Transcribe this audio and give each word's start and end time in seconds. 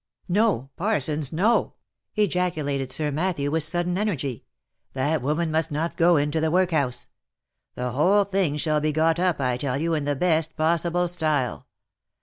"No! 0.41 0.71
Parsons, 0.77 1.31
no! 1.31 1.75
ejaculated 2.15 2.91
Sir 2.91 3.11
Matthew 3.11 3.51
with 3.51 3.61
sudden 3.61 3.99
energy. 3.99 4.45
That 4.93 5.21
woman 5.21 5.51
must 5.51 5.71
not 5.71 5.95
go 5.95 6.17
into 6.17 6.41
the 6.41 6.49
workhouse. 6.49 7.09
The 7.75 7.91
whole 7.91 8.23
thing 8.23 8.57
shall 8.57 8.79
be 8.79 8.91
got 8.93 9.19
up, 9.19 9.39
I 9.39 9.57
tell 9.57 9.77
you, 9.77 9.93
in 9.93 10.05
the 10.05 10.15
best 10.15 10.55
possible 10.55 11.07
style. 11.07 11.67